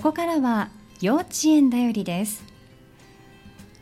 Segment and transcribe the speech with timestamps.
[0.00, 0.70] ここからは
[1.02, 2.42] 幼稚園だよりです。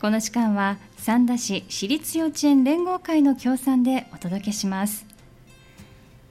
[0.01, 5.05] この時間は三田市私立幼稚園連合会の協賛でお届けします。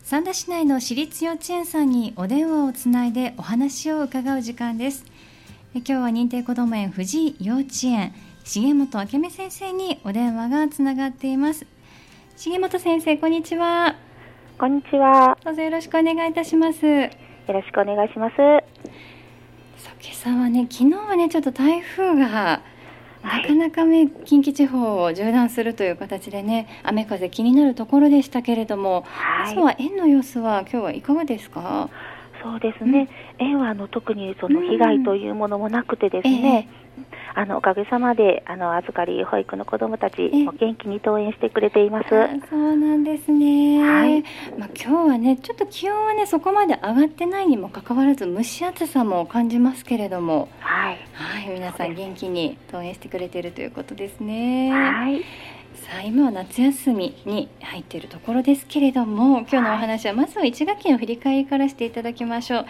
[0.03, 5.07] 三田市内の私立幼稚園さんにお電話をつないでお話を伺う時間です。
[5.73, 8.13] 今日は認定こども園藤井幼稚園
[8.45, 11.65] 重本明美先生にお電話がつながっています。
[12.37, 13.97] 重本先生こんにちは。
[14.59, 15.39] こんにちは。
[15.43, 16.85] どうぞよろしくお願いいたします。
[17.49, 18.35] よろしくお願いします
[20.03, 22.63] 今朝はね昨日はねちょっと台風が
[23.23, 31.91] なかなかね、近畿地方を縦断するという形でね雨風気になるところでしたけれども、はい、は園の様子は今日はいかがですか？
[32.43, 33.09] そうですね、
[33.41, 36.69] うん、園はあの特にその被害というものもなくてですね、うんえ。
[36.85, 36.88] ー
[37.39, 42.09] あのおかげさまであの預かり保育の子どもたちも元気に登園してくれています。
[42.51, 43.81] そうなんですね。
[43.81, 44.23] はい。
[44.59, 50.99] まあ今日はねちょっと気温はねそこまで上がってないにもかかわらず蒸し暑さも感じますけれども、はい。
[51.13, 54.73] はい、皆さん元気に登園してくれているということですね。
[54.73, 55.23] はい。
[55.89, 62.67] さあ今は夏休みに入っているところですけれども今日のお話はまずは1学期の振り返りからしていただきましょう。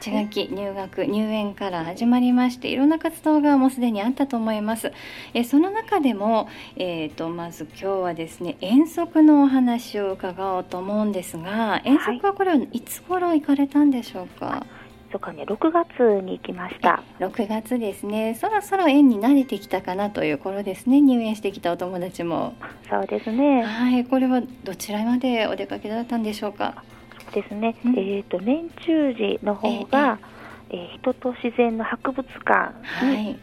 [0.00, 4.90] 1学期入学入園から始まりましていろんな活動がもうすでにあったと思います。
[5.34, 14.81] えその中でも、えーと、まず今日はですね遠足のお話を伺おうと思うんですが遠足はこれはいつ頃行かれたんでしょうか、はい
[15.12, 17.02] とかね6月に行きました。
[17.20, 18.34] 6月ですね。
[18.34, 21.00] そろそろ園に慣れてきたかなという頃ですね。
[21.00, 22.54] 入園してきたお友達も。
[22.88, 23.62] そうですね。
[23.62, 26.82] はいこれはどちらまでお出かけだったんでしょうか？
[27.32, 30.18] そうですね、うん、えっ、ー、と年中時の方が、
[30.70, 32.74] えー、人と自然の博物館
[33.04, 33.38] に、はい、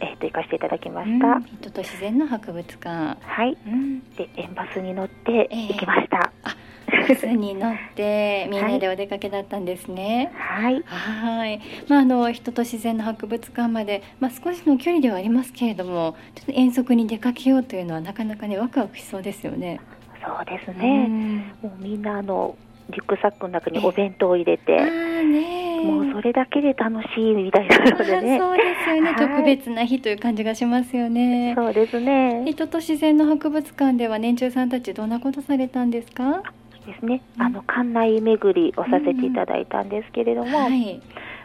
[0.00, 3.18] えー、と行かせていただきました、うん、人と自然の博物館。
[3.20, 10.32] はい、うん、で園バスに乗って行きました、えー、あバスに乗ってみんなでお出かけだったんですね。
[10.34, 10.82] はい。
[10.86, 11.60] はい。
[11.88, 19.80] まああの人と自然の博物館までまあ少しの距離ではありますけれども、ちょっと遠足に出かけようというのはなかなかねワクワクしそうですよね。
[20.24, 21.52] そうですね。
[21.62, 22.56] うもうみんなあの
[22.90, 28.38] リュックサックの中にお弁当を入れて、ね、もうそれだけで楽しいみたいなのでね。
[28.40, 31.54] そうですよね、 はい、特別な日という感じがしますよね。
[31.56, 32.44] そうですね。
[32.46, 36.42] 人と自然の博物館では年中さんたちどんなことされたんですか？
[36.86, 41.00] ですね、あの館内巡りをさせていただいたんですけれども、はい、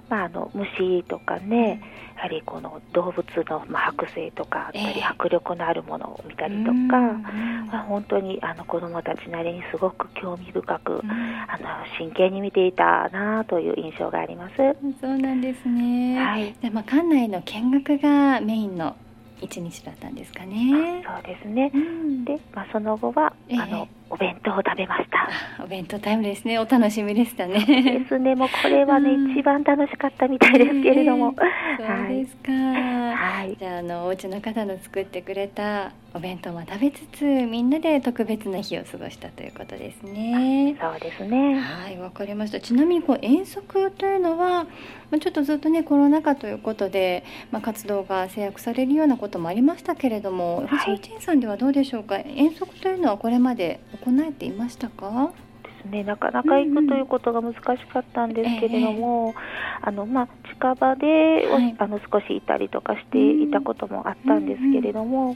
[0.10, 1.82] まあ、あの虫とかね、
[2.16, 6.74] やはりこの動物の、まあ、剥製とかあったり、迫力のあるものを見たりとか、
[7.72, 11.02] まあ、本当にあの子どもたちなりにすごく興味深く、
[11.48, 14.56] あの真剣に見ていたなという印象があります。
[15.00, 18.96] そうなんですね、はい、でまあ、館内の見学がメインの
[19.42, 21.04] 一日だったんですかね。
[21.06, 21.72] そうですね。
[21.74, 25.06] うん、で、まあ、その後は、えー、あのお弁当を食べまし
[25.58, 25.64] た。
[25.64, 26.60] お弁当タイムですね。
[26.60, 27.66] お楽しみでしたね。
[27.66, 28.36] ですね。
[28.36, 31.36] もうこれはね、うん、一番楽しかったみたいですけれども、
[31.80, 32.99] えー、そうですか、はい、
[33.60, 40.78] じゃああのお家の方の作ってくれたお弁当も食べつつみんなで特別な日を過ごしたということですね。
[40.80, 41.60] そうですね。
[41.60, 42.62] はいわかりました。
[42.62, 44.64] ちなみにこう遠足というのは
[45.12, 52.18] まあ、ちょっとずっとねコロナ禍ということで、まあ、活動が制約されるようなこともありましたけれども、はい、藤井さんではどうでしょうか？
[52.20, 55.32] 遠足というのはこれまで行えていましたか？
[55.80, 59.34] ですね、なかなか行くということが難しかったんですけれども、
[59.82, 65.36] えー、あのまあ、近場で、はい、あの少しいたりとかしていたこともあったんですけれども、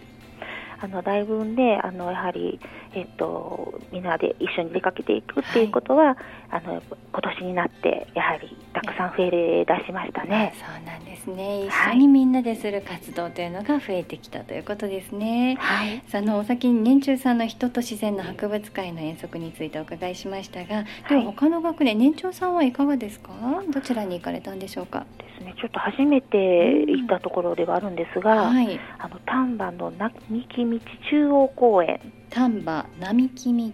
[0.84, 2.60] あのだいぶねあのやはり、
[2.94, 6.16] えっと、みんなで一緒に出かけていくっていうことは、はい、
[6.52, 10.54] あの今年になってやはりたくさん増え出しましたね。
[10.58, 11.68] そうなんですね。
[11.68, 15.56] 一緒にみんなでする活動というのが増えてきたということですね。
[15.58, 23.32] はい、そのお先に年中さんの人と自然の博物館の遠足についてお伺いしましたが、では他の学年年長さんはいかがですか？
[23.74, 25.06] どちらに行かれたんでしょうか？
[25.34, 25.56] ですね。
[25.60, 28.56] ちょっと初めて行ったところではあるんですが、うん。
[28.56, 30.80] はい、あの丹波の並木道
[31.10, 32.00] 中央公園。
[32.30, 33.74] 丹波並木道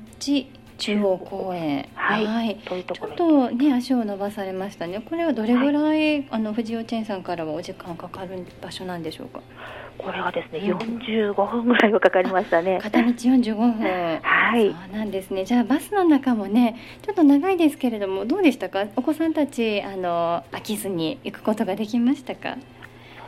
[0.78, 5.02] 中央公園、はい、はい、というところちょっとね足を伸ばされましたね。
[5.02, 9.42] これはどれぐらい、はい、あの藤尾チェンさんからはお時間かかる場所なんでしょうか？
[10.00, 12.80] これはですね、うん、45分ぐらいはかかりましたね。
[12.82, 14.20] 片道45分。
[14.24, 14.72] はい。
[14.72, 15.46] そうなんですね。
[15.46, 18.86] じゃあバスの中もね、ちょっと長いですけれども、どうでしたか？
[18.96, 22.56] お子さんたちあの飽きずに行くことができましたか？
[22.56, 22.60] そ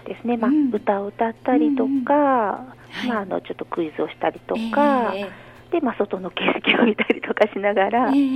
[0.05, 0.37] うですね。
[0.37, 1.89] まあ、うん、歌を歌ったりとか、
[3.03, 5.13] うん、まああのちょっとクイズをしたりとか。
[5.15, 8.35] えーで、まあ、外の景色を見たりとかしながら、えー、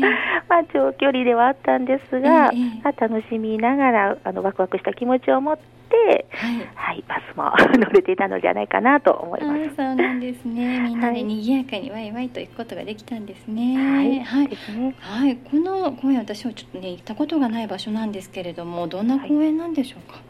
[0.49, 9.75] まあ、長距離ではあったんですが、えー、まあ、楽しみながらあのワクワクした気持ちを持って、はい、はい、バスも乗れていたのではないかなと思います。
[9.75, 10.79] そうなんですね。
[10.79, 13.75] みんなで賑やかにワイワイと行くことができたんですね。
[13.77, 14.95] はい、はい、ですね。
[14.99, 20.13] はい、この公園私はちょっとね行ったことがない場所なんですけれども、どんな公園なんでしょうか？
[20.13, 20.21] はい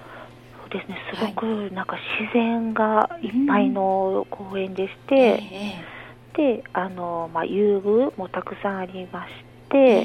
[0.68, 5.42] ですね、すごくなんか自然がいっぱいの公園でして、
[6.36, 9.32] で、あの、まあ、遊具もたくさんありまし
[9.70, 10.04] て、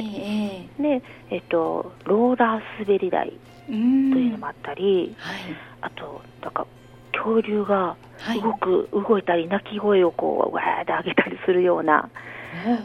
[0.81, 3.32] で、えっと、ローラー滑り台
[3.67, 5.41] というのもあったり、はい、
[5.81, 6.67] あと、なんか、
[7.12, 7.97] 恐竜が
[8.43, 12.09] 動く、はい、動いたり、鳴き声をこう、わーって上げたりするような、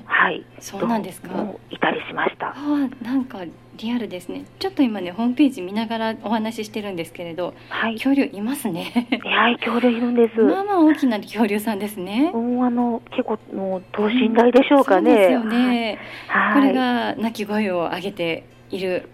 [0.05, 1.29] はい、そうなんですか。
[1.69, 2.49] いたりしました。
[2.49, 2.53] あ
[3.01, 3.39] なんか
[3.77, 4.45] リアルですね。
[4.59, 9.07] ちょっと今ねホームページ見ながらお話ししてるんですけれど、はい、恐竜いますね。
[9.23, 10.39] はい、恐竜いるんです。
[10.41, 12.31] まあまあ大きな恐竜さんですね。
[12.33, 15.11] うん、あの結構の等身大でしょうかね。
[15.11, 15.99] うん、ですよね。
[16.27, 19.09] はい、これが鳴き声を上げている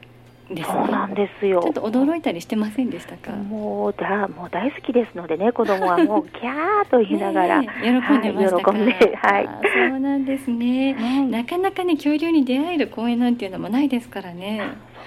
[0.56, 0.69] です。
[0.69, 1.62] ね、そうなんですよ。
[1.62, 3.31] ちょっと驚いたりしてませんでしたか？
[3.31, 9.50] もうだもう大好きですのでね子供はもう キャーと言いながら、ね、喜んでましたか、はい、喜んではい。
[9.89, 14.62] そうなんですね、はい、なかなかね恐竜に出会える公園なんていうのもないですからね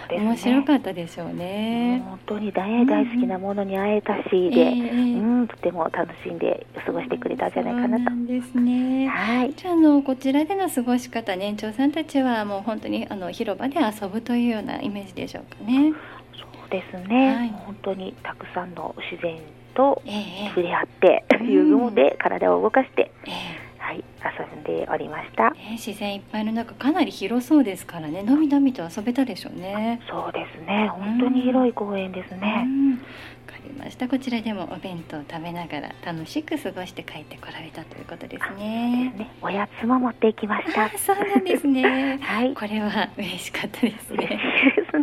[0.09, 2.03] ね、面白かったでしょうね。
[2.05, 8.27] 本当に大大好きなものに会えたしで、うん、えー、うん、とても楽しんで過ごしてくれたんじゃないかなと。
[8.27, 9.09] ですね。
[9.09, 9.55] はい。
[9.55, 15.93] じゃあのこちらでの過ごし方、年長さんたちはもう本当にあの広場で遊ぶというようなイメージでしょうかね。
[16.39, 17.35] そうですね。
[17.35, 19.39] はい、本当にたくさんの自然
[19.75, 20.03] と
[20.55, 23.11] 触れ合って、えー、遊具もで体を動かして。
[23.27, 28.23] えーはい遊んでおりました、えー、自然いっぱいの中かなり広そうですからね。
[28.23, 30.01] のびのびと遊べたでしょうね。
[30.09, 30.89] そうですね。
[30.89, 32.67] 本当に広い公園ですね、わかり
[33.85, 39.13] ましたこちらでもお弁当を食べながら楽しく過ごして帰ってこられたということですね。
[39.17, 39.31] ね。
[39.43, 40.89] おやつも持っていきました。
[40.99, 42.19] そうなんですね。
[42.25, 42.55] はい。
[42.55, 44.27] これは嬉しかったですね。
[44.27, 44.39] で
[44.91, 44.99] す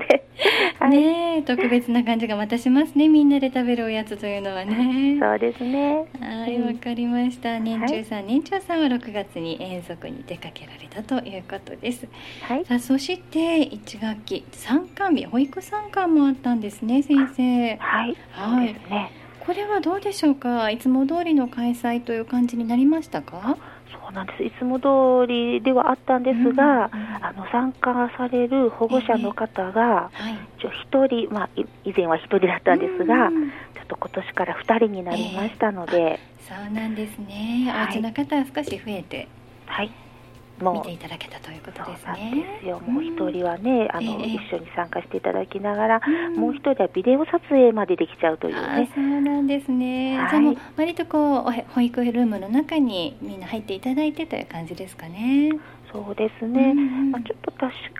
[0.89, 1.43] ね。
[1.45, 3.07] 特別な感じがまたしますね。
[3.07, 5.17] みんなで食べるおやつというのはね。
[5.19, 6.05] そうですね。
[6.19, 7.59] はいわ、かりました。
[7.59, 12.07] 年中さん、はい、年長さんは6月に遠足に出かけられたということです。
[12.41, 12.65] はい。
[12.65, 17.75] さあそして1学期参観日保育参観もあったんですね先生。
[17.77, 18.15] はい。
[18.31, 19.11] はい、ね、
[19.45, 20.69] これはどうでしょうか？
[20.69, 23.57] いつも通りの開催という感じになりましたか？
[23.91, 24.43] そうなんです。
[24.43, 30.11] いつも通りではあったんですが、うんうん、あの参加される保護者の方が、
[30.59, 31.49] 1人、まあ、
[31.83, 39.27] 以前は1人だったんですが、うん、ちょっと今年から2人になりましたので、えー、そうなんですね、はい、お家の方は少し増えて。
[39.65, 39.91] はい
[40.61, 42.31] 見ていただけたということですね。
[42.59, 42.79] ですよ。
[42.79, 48.89] もう一人はね、あの、えー、一緒に参加していただきながら、うん、もう一人はビデオ撮影までできちゃうというね。
[48.93, 50.17] そうなんですね。
[50.19, 55.51] はい、じゃあもう割とこう保育ルームの中にみんな入っていただいてという感じですかね。
[55.91, 56.73] そうですね、
[57.11, 57.51] まあ、ちょっと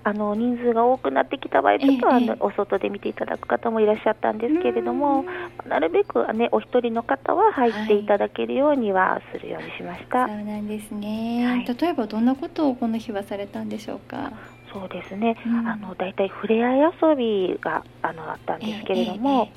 [0.04, 5.26] あの人数が多くなってきた場合、ちょっとあの、ええ、お外で見ていただく方もいらっしゃったんですけれども、
[5.68, 10.20] なるべく、ね、お一人の方は入っていただけるようにはするようにしました。
[10.20, 14.32] はい、そうなんですね、はい、例えばどんなことをこの日はされたんでしょうか？
[14.74, 19.50] そうですね、うん、あのだいたい触れ合い遊びがあのあったんですけれども、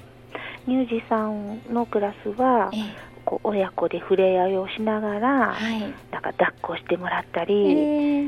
[0.67, 2.73] え、乳児さんのクラスは、
[3.35, 5.87] こう親子で触れ合いをしながら、はい、な
[6.21, 7.75] んか抱っこしてもらったり、え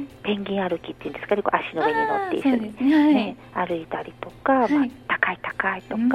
[0.03, 6.11] ー、ペンギン歩きっていうんですかねこう足の上に乗って一緒にね、はい、歩いたりとか、はい、まあ、高い高いとか、うん、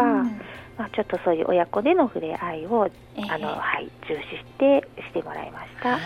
[0.77, 5.97] まあ、ちょっとそういう親子での触れ合いを、えー、あのはい、重視してしてもらいました。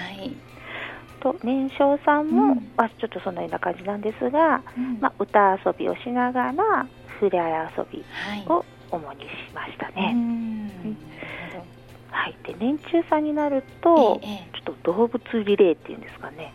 [1.21, 6.85] と年少さんも、うん、まあ、ちょっとそのような感じなんですが、うん、まあ、歌遊びをしながら
[7.19, 8.05] 触れ合い遊び
[8.47, 10.13] を主にしましたね。
[12.15, 16.53] うんはい、で年中さんになると、ええ、ちょっと動物リレーっていうんですかね。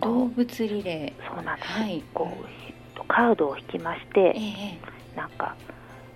[0.00, 1.34] 動物リレー。
[1.34, 2.46] そうなんです、はい、こう
[3.08, 5.54] カードを引きまして、え、なんか、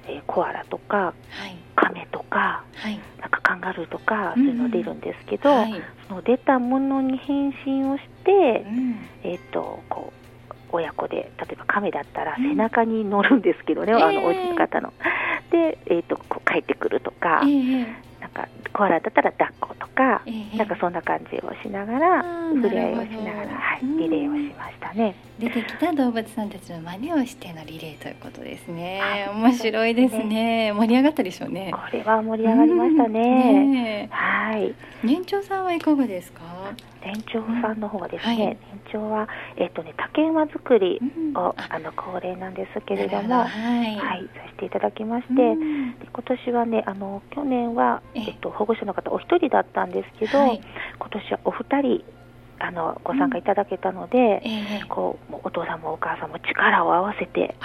[0.06, 1.12] えー、コアラとか、は
[1.46, 5.74] い、カメとか、はい、なんかカンガルーとか、そういうの出るんですけど、はい、
[6.08, 10.20] その出たものに変身をして、うん、えっ、ー、とこう
[10.72, 14.92] 親子で例えばカメだったら背中に乗るんですけどね、うん、あのおじの方の。
[15.50, 17.86] で、えーと、こう帰ってくるとか、えー、
[18.34, 22.22] なんかコアラだったら抱っことか、えー、なんかそんな感じをしながら
[22.54, 25.14] 触れ合いをしながら、はい、リレーをしましたね。
[25.38, 29.00] 出てきた動物さんたちの真似をしてのリレーということですね。
[29.34, 30.72] 面白いですね。
[30.72, 31.72] 盛り上がったでしょうね。
[31.72, 33.64] これは盛り上がりましたね。
[33.64, 34.74] ねはい。
[35.02, 36.40] 年長さんはいかがですか？
[37.02, 38.58] 年長さんの方はですね、はい、年
[38.92, 41.78] 長はえっ、とね竹馬作りを、うん、あ。
[41.80, 50.60] の恒例なんですけれども、はい、はい、させていただきまして、うん、で今年はねあの去年はえっ、と保護者の方お一人だったんですけど、はい、
[50.98, 52.04] 今年はお二人
[52.58, 54.24] あのご参加いただけたので、うん。
[54.26, 57.56] えー、こうお父さんもお母さんも力を合わせて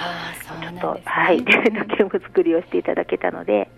[0.61, 3.69] ちょっと、はい 竹馬作りをしていただけたので。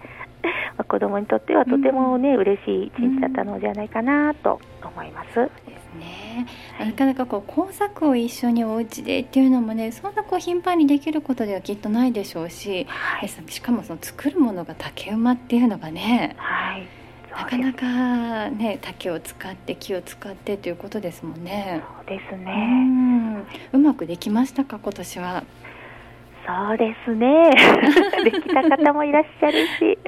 [0.77, 5.06] まあ、子供にとってはとてもね、うん、嬉しい一日だったのではないかなと思い
[5.37, 5.51] ます。
[5.65, 6.45] ですねね、
[6.79, 16.87] なかなかこう工作を一緒にお家でっていうのもねそんなこう頻繁にできることではきっとないでしょうし、はい、しかもその作るものが竹馬っていうのがね、はい、
[17.31, 21.81] なかなかね竹を使って木を使ってということですもんね。
[21.97, 25.43] そうですねうまくできましたか今年は？
[26.47, 27.51] そうですね。
[28.23, 29.99] できた方もいらっしゃるし、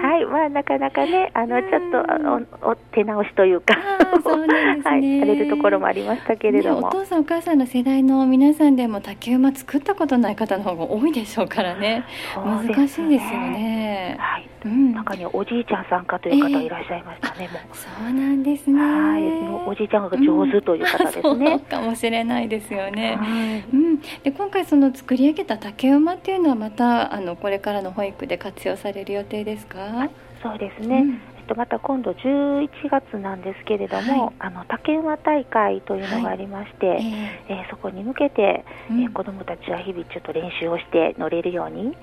[0.00, 3.76] はい、まあなかなかね、あのちょっとおお手直しというか、
[4.22, 12.04] そうなんですね、はい、されるところもありましたけれども、ね、お父さんお母さんの世代の皆さんでも竹馬作ったことない方の方が多いでしょうからね、ね。
[12.36, 14.16] 難しいですよね。
[14.18, 17.34] はい、うん、中におじいちゃん参加という方いらっしゃいましたね。
[17.40, 18.80] えー、もうそうなんですね。
[18.80, 19.22] はい、
[19.68, 21.52] おじいちゃんが上手という方ですね。
[21.52, 23.16] うん、かもしれないですよね。
[23.16, 23.87] はい、うん、
[24.22, 30.10] で今回その作り上げた竹竹馬っていうのはまたあのこれからの保育で活用される予定ですか？
[30.42, 41.96] そうですね、うん、えっと、また今度11月なんですけれども、はい、あの竹馬大会というのがありまして、はい、えー、えー、そこに向けて、うん、えー、子どもたちは日々ちょっと練習をして乗れるようにし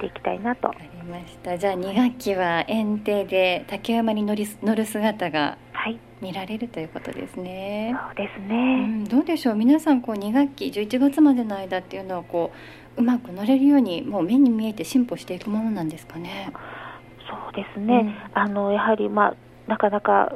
[0.00, 0.68] ていきたいなと。
[0.68, 1.58] わかりました。
[1.58, 5.58] じゃあ2学期は園庭で竹馬に乗り乗る姿が
[6.20, 7.96] 見られるということですね。
[8.08, 9.54] そうですね、うん、どうでしょう？
[9.54, 12.52] 皆さんこう2学期11月までの間っていうのはこ
[12.96, 16.52] ううまく乗れるようにもう目に見えて進歩していくものなんですかね？
[17.28, 19.36] そうですね、うん、あのやはり、まあ、
[19.66, 20.32] なかなか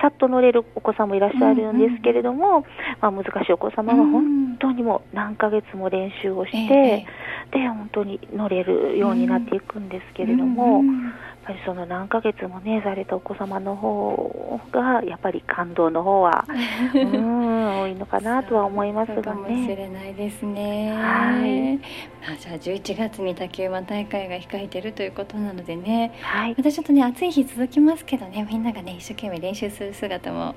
[0.00, 2.64] さっと乗れるお子さんもいらっしゃるんですけれども、うんうん、
[3.00, 11.12] まあ、難しいお子様は本当にもう何ヶ月も練習をして、えー、で本当に乗れるようになっていくんですけれども、うんうん、
[11.50, 16.44] ぱりその何ヶ月もねされたお子様の方がやっぱり感動の方は
[16.94, 19.22] うん多いのかなとは思いますがね。
[19.22, 20.92] かもしれないですね。
[20.92, 21.76] はい。
[21.76, 26.12] まあじゃあ11月に竹馬大会が控えてるということなのでね。
[26.20, 26.54] はい。
[26.56, 30.54] またちょっとね暑い日続きますけどねみんながね一生懸命練習する姿も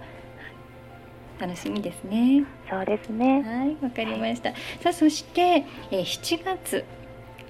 [1.43, 2.45] 楽しみですね。
[2.69, 3.41] そうですね。
[3.41, 4.51] はい、わかりました。
[4.81, 6.85] さあ、そして、えー、7月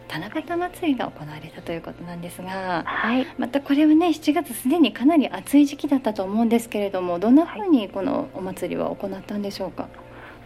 [0.09, 9.87] 七夕祭りが行われたということなんですが、はい、またこれはね7月すでにかなり暑い時期だったと思うんですけれどもどんなふうにこのお祭りは行ったんでしょうか？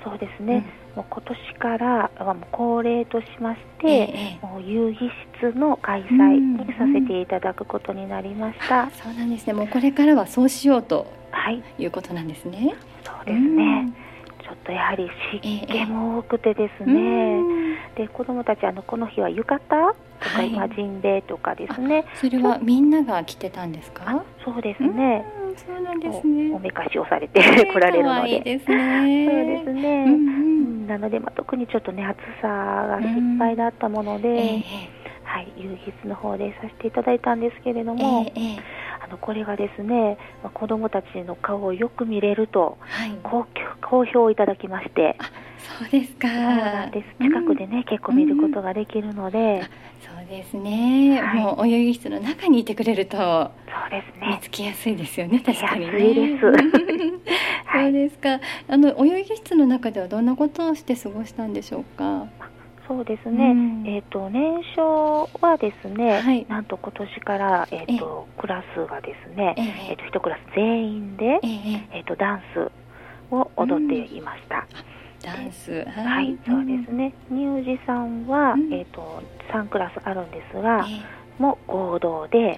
[0.03, 5.11] そうですね、うん、もう今年からはもう恒例としまして、ええ、もう遊戯
[5.41, 8.87] 室の開催にさせていただくことになりました、うん。
[8.87, 9.53] うん、そうなんですね。
[9.53, 11.07] もうこれからはそうしようと、
[11.38, 12.75] はい、いうことなんですね。
[13.03, 13.94] そうですね、
[14.44, 17.39] ちょっとやはり湿気も多くてですね、
[17.96, 22.06] えで子どもたちあのこの日は浴衣とか、今ジンベエとかですね。
[22.15, 24.24] それはみんなが着てたんですか？
[24.44, 25.25] そうですね。
[25.56, 26.53] そうなんですね。
[26.53, 29.27] おめかしをされて 来られるので、いいですね。
[29.27, 34.63] そうですね、うんうん、なので、まあ、特にちょっとね暑さが心配だったもので、え
[35.24, 38.60] はい、遊戯室の方でさせていただいたんですけれども、えー、
[39.07, 43.47] あのこれがですね、まあ、子どもたちの顔をよく見れると、はい、好
[43.81, 45.17] 好評をいただきまして。
[45.79, 46.27] そうですか。
[46.27, 47.23] そうなんです。
[47.23, 53.23] 近くでね、うん、結構見ることができるので、うん、そうですね、はい、もうお遊戯室の中にいてくれるとそ
[53.87, 54.27] うですね。
[54.27, 55.39] 見つけやすいですよね。
[55.39, 55.93] 確かにね。
[55.93, 56.41] 安いです。
[57.73, 62.27] そうですか、あのお遊戯室の中ではどんなことをして過ごしたんでしょうか？
[62.88, 71.39] そうですね、うん、えっ、ー、と年少はですね、はい、なんと今年からえっ、ー、とクラスがですね、えっ、ー、と一クラス全員で
[71.91, 72.72] えっ、とダンス
[73.34, 74.65] を踊っていました。
[75.22, 77.13] ダンス、はい、そうですね。
[77.29, 80.86] 乳児さんは、うん、えっ、と三クラスあるんですが、
[81.39, 82.58] も合同で、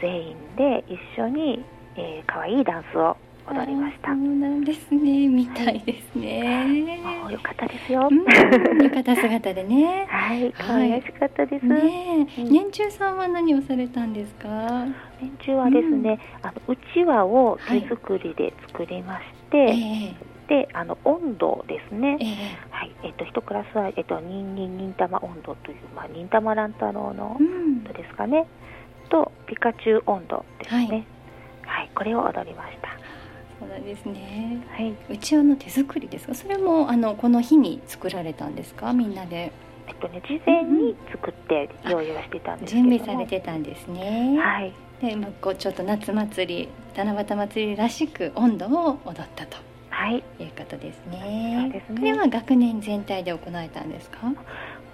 [0.00, 1.64] 全員で一緒に、
[1.96, 3.16] えー、可愛いダンスを
[3.48, 4.08] 踊りました。
[4.08, 5.28] そうなんですね。
[5.28, 7.00] みたいですね。
[7.04, 8.08] はい、よかったですよ。
[8.10, 10.06] 浴衣姿でね。
[10.08, 11.66] はい、可愛らしかったです。
[11.66, 14.86] ね、年中さんは何をされたんですか？
[15.20, 20.14] 年中はですね、あのうちわを手作りで作りまして。
[20.48, 22.18] で、あの温度ですね。
[22.70, 28.46] はい、えっと一クラスはえっとニンニン忍たま温度というまあ忍たま乱太郎の温度ですかね。
[29.08, 31.06] とピカチュウ温度ですね。
[31.62, 32.90] はい、これを踊りました。
[33.58, 34.64] そうなんですね。
[34.70, 34.94] はい。
[35.10, 36.34] うちわの手作りですか？
[36.34, 38.92] それもあのこの日に作られたんですか？
[38.92, 39.52] みんなで。
[39.88, 44.36] えっとね事前に作って用意をしてたんです準備されてたんですね。
[44.38, 44.72] はい。
[45.00, 49.58] で、まあ、こうちょっと夏祭り、七夕祭りらしく温度を踊ったと。
[49.90, 51.60] はい、いうことですね。
[51.62, 51.98] そうですね。
[51.98, 54.18] これは学年全体で行えたんですか？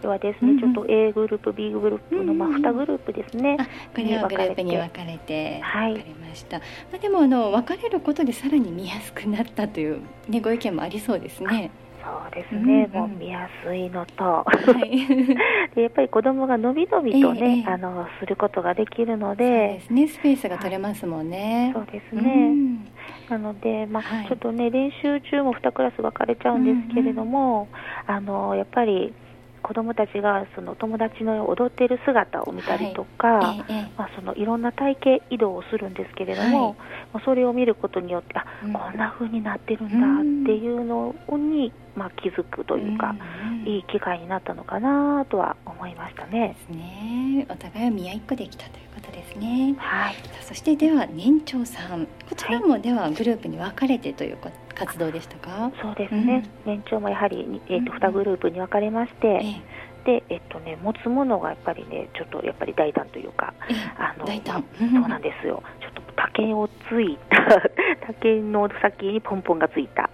[0.02, 3.56] ではですね、うんうん、ちょっと A グループ B グループのまあ2グループですね、
[3.94, 11.70] これはグループに分かれて分かりました、はい、まあ、でもあの分かれることでさらに見やすくなったという、ね、ご意見もありそうですね。
[12.02, 13.10] そうですね、うんうん。
[13.10, 14.44] もう見やすいのと、は
[14.84, 15.06] い。
[15.74, 20.08] でやっぱり子供がのびのびとね、ええあのすることができるのそうでで、すね。
[20.08, 21.70] スペースが取れますもんね。
[21.72, 22.50] そうですうね。
[22.50, 22.84] ん。
[23.28, 24.26] なので、まあはい。
[24.26, 27.68] ちょっとね練習中も2クラス分かれちゃうんですけれども、
[28.06, 29.14] あのやっぱり
[29.62, 33.92] 子供たちがその友達の踊っている姿を見たりとか、ええええ。
[33.96, 36.76] まあ、そのいろんな体型移動をするんですけれども、はい。
[37.14, 38.72] まあそれを見ることによってあ、うん。
[38.72, 46.74] こんな風になってるんだっていうのに、まあ、気づくというか、んんいい機会になったのかなとは思いましたねで。
[46.74, 47.46] すね。
[47.50, 49.74] お互いを見合いっこできたということですね。
[49.78, 55.70] はい、そしてでは年長さん、こちらもではグループに分かれてというか活動でしたか？
[55.82, 59.62] そうですね、年長もやはり、えー、とうん2グループに分かれまして、ええ
[60.04, 64.64] で、えっとね、持つものがやっぱりね、ちょっとやっぱり大胆というか、ええあの大胆。
[64.78, 67.62] そうなんですよ、ちょっと竹をついた、
[68.08, 70.11] 竹の先にポンポンがついた、うん。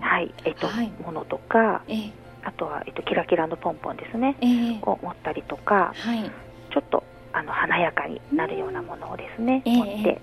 [0.00, 0.34] はい。
[0.44, 0.92] えっとはい。
[1.04, 2.12] ものとか、ええ。
[2.44, 4.78] あとは、えっと、キラキラのポンポンですね、ええ。
[4.82, 6.30] を持ったりとか、はい。
[6.70, 10.20] ちょっとあの華やかになるようなものをですね、ええ持って、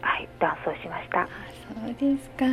[0.00, 1.22] はい、ダンスをしました。
[1.22, 1.28] あ
[1.84, 2.46] そうですか。
[2.46, 2.50] い。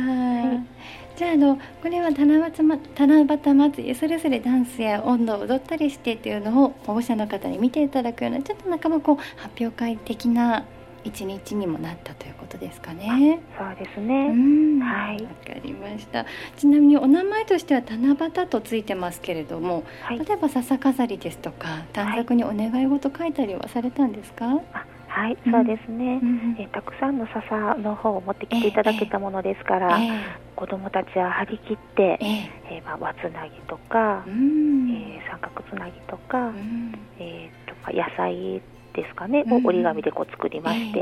[1.16, 10.64] じゃああのこれは七夕ま七夕祭りそれぞれダンスや音頭を踊ったりしてっていうのを保護者の方に見ていただくようなちょっと仲間こう発表会的な
[11.04, 13.40] 一日にもなったということですかね。
[13.58, 14.80] そうですうね、ん。
[14.80, 15.22] はい。
[15.22, 16.24] わかりました。
[16.56, 18.08] ちなみにお名前としては七
[18.40, 24.46] 夕とついてますけれども、はい、例えば笹飾りですとか短冊にお願い事書いたりはされたんですか？
[24.72, 26.18] あはい、そうですね。
[26.22, 26.56] うん。
[26.58, 30.08] えーたくさんの笹の方を持ってきていただけたものですから、え
[30.56, 32.50] 子どもたちは張り切って、ええ。
[32.76, 34.90] えーまあ、輪つなぎとかえ、うん。
[34.90, 36.92] えー三角つなぎとか、うん。
[37.20, 38.60] えーとか野菜
[38.94, 39.52] ですかね、うん。
[39.54, 41.00] を折り紙でこう作りまして、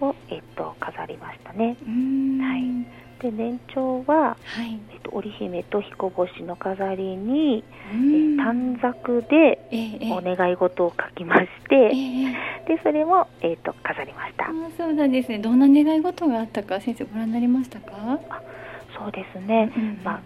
[0.00, 1.76] を、えー、と飾りましたね。
[1.86, 2.38] うん。
[2.40, 2.62] はい。
[3.22, 4.80] で年長は、はい。
[4.90, 8.36] えー、と織姫と彦星の飾りに、うえーん。
[8.36, 9.60] 短冊で
[10.10, 11.90] お願い事を書きましえて、ええ
[12.30, 14.46] えでそれも、えー、と飾りました。
[14.46, 15.38] あそうなんですね。
[15.38, 18.18] どんな願い事があったか先生ご覧になりましたか？
[18.98, 20.00] そうですね、うん。
[20.04, 20.20] まあ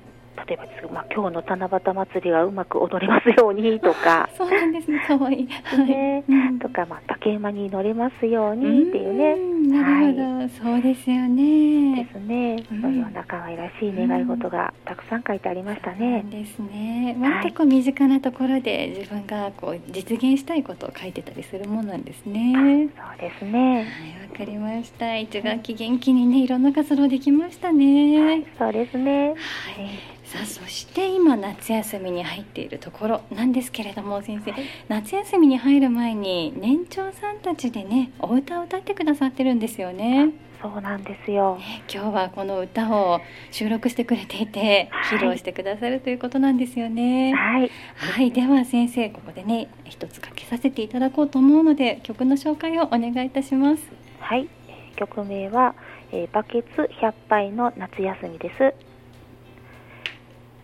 [0.47, 5.02] 例えばまあ、今日の七夕祭りがうまく踊れますようにとか、 そうなんですね。
[5.07, 5.49] 可愛い。
[5.64, 5.87] はい。
[5.87, 12.05] ねうんとか、まあ、竹馬に乗れますようにっていうね、んなるほど、そうですよね。
[12.05, 16.19] ですね、うんそういうような可愛らしい願い事がたくさん書いてありましたね。
[16.19, 17.17] なんですね。
[17.21, 22.89] 割とこう身近なところで自分がこう実現したいことを書いてたりするものなんですね。
[22.97, 23.84] そうですね、はい、
[24.30, 25.17] わかりました。
[25.17, 28.45] 一学期元気にね、いろんな活動できましたね。
[28.58, 29.28] そうですね。
[29.28, 30.16] はい。
[30.37, 40.33] さあ、そして今夏休みに入っているところなんですけれども、先生、はい夏休みに入る前に年長さんたちでね、お歌を歌ってくださってるんですよね。
[40.61, 41.57] そうなんですよ。
[41.57, 43.21] ね今日はこの歌を
[43.51, 47.33] 収録してくれていて、はい披露してくださるということなんですよね。
[47.33, 53.83] はい、はい、では先生ここでね一つかけさせていただこうと思うので曲の紹介をお願いいたします。
[54.21, 55.75] はい、えー曲名は、
[56.13, 58.96] えーバケツ100杯の夏休みです。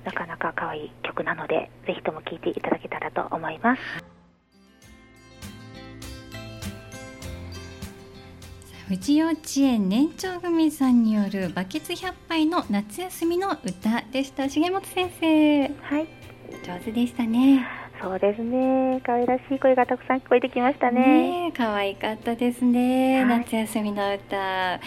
[0.05, 3.83] なかなか可愛い曲なので、ぜひとも聴いていただけたらと思います。
[8.89, 14.49] 富士幼稚園年長組さんによるバケツ100杯の夏休みの歌でした。
[14.49, 15.69] 重本先生。
[15.69, 16.09] はい、
[16.63, 19.01] 上手でしたねそうですね。
[19.07, 21.01] 可愛らしい声がたくさん聞こえてきましたね。
[21.01, 23.39] ねえ可愛かったですね、はい。
[23.41, 24.75] 夏休みの歌。
[24.75, 24.81] あ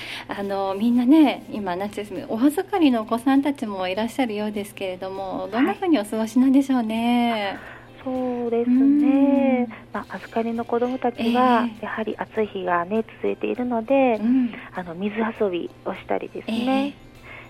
[0.43, 7.58] のみんなね今夏休みお預かりのお子さんたちもいらっしゃるようですけれどもどんな風にお過ごしなんでしょうね、
[8.04, 9.01] そうですうん。
[9.01, 9.67] ね。
[9.93, 14.54] まあ、預かりの子どもたちは、えやはり暑い日がね、続いているので、うん。
[14.75, 17.04] あの水遊びをしたりですえね。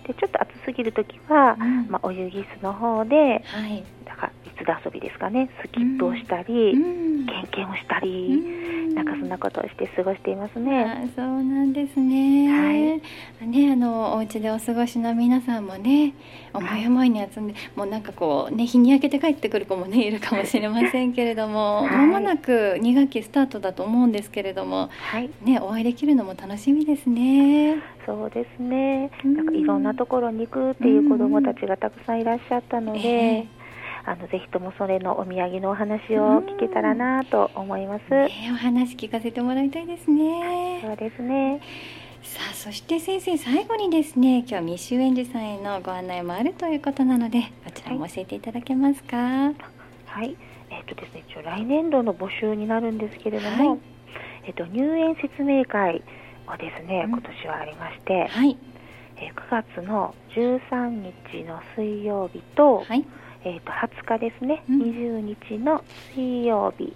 [0.08, 1.88] で、ちょっと暑すぎるときは、うん。
[1.90, 7.26] まあ、お湯ギスの方で、はい、だから水遊びですかね、スキップをしたり、うん。
[7.26, 8.76] ケンケンをしたうり、ん。
[8.96, 10.84] なんかそんなことをして過ごしていますね。
[10.84, 12.98] あそうなんですね。
[13.42, 16.14] ねあのお家でお過ごしの皆さんもね
[16.54, 22.08] 思い思いに集んで、もうなんかこうね日に焼けて帰ってくる子もねいるかもしれませんけれども、 はい。
[22.08, 27.76] まもなく2学期スタートだと思うんですけれどもはい、ねお会いできるのも楽しみですね。
[28.06, 29.10] そうですね。
[29.26, 29.36] うん。
[29.36, 33.48] なんかいろんなところに行くっていう子どもたちがたくさんいらっしゃったので、ええ
[34.08, 38.12] あのぜひともそれのお土産のお話を聞けたらなと思います。
[38.12, 40.80] ねお話聞かせてもらいたいですね。
[40.86, 41.60] そうですね。
[42.22, 49.18] さあそして先生最後にですね今日未就園児さんへのご案内もあるということなのでこちらも教えていただけますか？
[49.18, 50.36] はい。
[50.70, 53.80] えっ、とですね、一応来年度の募集になるんですけれども、はい
[54.44, 56.04] えっ、と入園説明会
[56.48, 58.56] をですね、うん今年はありまして、はい。
[59.18, 60.90] えー、9月の13
[61.32, 63.06] 日の水曜日と、はい、
[63.44, 66.94] えー、と20日ですね、うん、20日の水曜日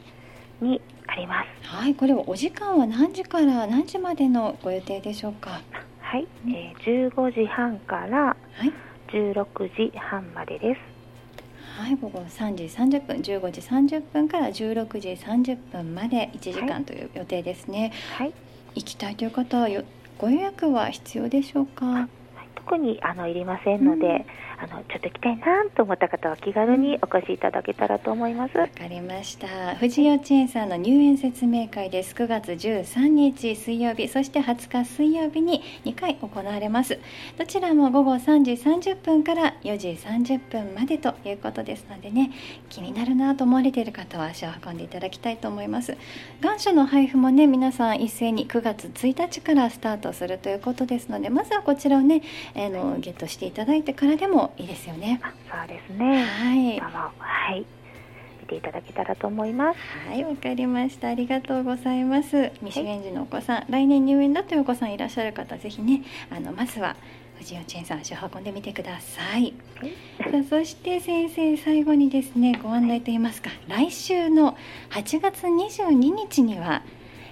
[0.62, 1.68] にあります。
[1.68, 5.62] はい、これはお時間は何時から何時までのご予定でしょうか？
[6.02, 8.36] はい、えー、15時半から
[9.12, 10.82] 16時半までです。
[11.80, 17.94] はい、午後3時30分、15時30分から16時30分まで1時間という予定ですね。
[18.18, 18.34] はい、
[18.76, 19.70] 行きたいという方は
[20.20, 22.08] ご予約は必要でしょうか？
[22.56, 24.26] 特にあのいりませんので、うん
[24.62, 28.58] あのちょっと行きたいなと思った方は気軽にお越しいただけたらと思います。
[28.58, 29.48] わかりました。
[29.76, 32.14] 富士幼稚園さんの入園説明会です。
[32.14, 34.10] 9月13日水曜日。
[34.10, 37.00] そして20日水曜日に2回行われます。
[37.38, 42.32] どちらも午後3時30分から4時30分までということですのでね。
[42.68, 45.96] 気になるなと思われている方は足を運んでいただきたいと思います。
[46.42, 52.22] 願書の配布もね皆さん一斉に9月1日からスタートするということですのでまずはこちらをね
[52.56, 55.22] あのゲットしていただいてからでもいいですよね。
[55.50, 56.24] そうですね。
[56.24, 56.80] はい。
[56.80, 57.66] はい。
[58.42, 59.80] 見ていただけたらと思います。
[60.08, 61.10] はい、わかりました。
[61.10, 62.52] ありがとうございます。
[62.64, 66.96] 未就園児のお子さん、はい、来年入園だというお子さんいらっしゃる方、ぜひね、あのまずは
[67.40, 69.54] 富士幼稚園さん足を運んでみてください。
[70.20, 74.58] さあそして先生最後にですねご案内といいますか来週の
[74.90, 76.84] 8月22日には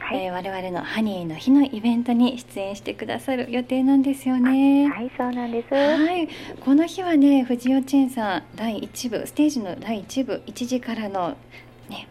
[0.08, 4.88] はい、えー、我々のハニーの日のイベントに出演してくださる予定なんですよね。
[4.88, 5.74] はい、そうなんです。
[5.74, 6.30] はい、
[6.63, 11.36] この日はね、藤尾千さん第一部ステージの第一部1時からの
[11.89, 12.08] ね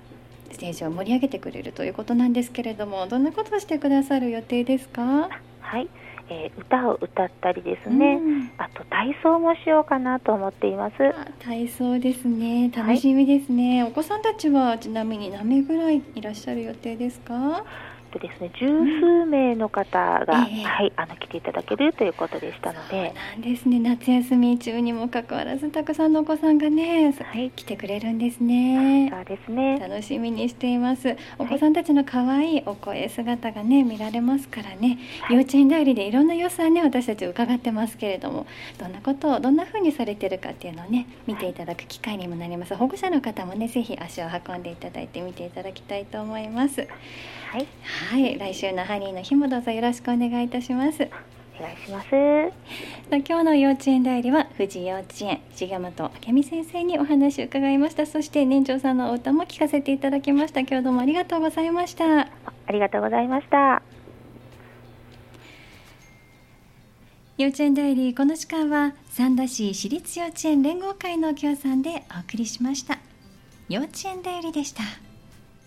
[0.52, 5.30] ステージを盛り上げてくれるということなんですけれども、どんなことをしてくださる予定ですか？
[5.60, 5.88] はい。
[6.28, 10.96] えー、歌を歌ったりですね、うん、あと体操もしようかなと思っています。
[11.38, 12.68] 体操ですね。
[12.76, 17.64] 楽しみですね、はい、お子さんたちはちなみに何名ぐらいいらっしゃる予定ですか？
[18.18, 20.44] とですね十数名の方が、うん。
[20.46, 23.12] えー、はいあの来ていただけるということでしたので。
[23.14, 23.78] なんですね。
[23.78, 29.10] 夏休み中にもかかわらずたくさんのお子さんがね、はい、来てくれるんですね。
[29.10, 29.78] そうですね。
[29.78, 31.16] 楽しみにしています。
[31.38, 38.46] お子さんたちの可愛いお声姿がね見られますからね、はい、幼稚園代理でいろんな様子はね私たち伺ってますけれども
[38.78, 42.74] どんなことをどんな風にされてるかっていうのをね見ていただく機会にもなります。
[42.74, 46.86] 保護者の方もねぜひ足を運んでいただいて見ていただきたいと思います。
[47.50, 47.66] はい、
[48.06, 51.08] はい、来週のハニーの日もどうぞよろしくお願いいたします。
[51.58, 52.08] お願いします。
[53.10, 58.06] 今日の幼稚園代理は富士幼稚園重本明美先生にお話を伺いました。
[58.06, 60.60] そして年長さんのお歌も聞かせていただきました。
[60.60, 62.20] 今日どうもありがとうございました。
[62.20, 62.28] あ
[62.70, 63.82] りがとうございました。
[67.38, 73.00] 幼稚園代理この時間は三田市私立幼稚園連合会の協賛でお送りしました。
[73.68, 74.84] 幼稚園代理でした。